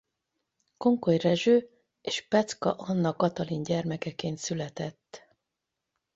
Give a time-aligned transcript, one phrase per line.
[0.77, 1.69] Konkoly Rezső
[2.01, 5.27] és Peczka Anna-Katalin gyermekeként született.